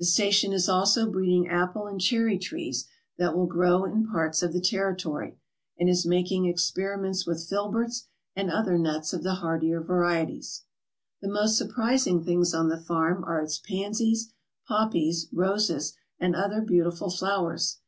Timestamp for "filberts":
7.48-8.08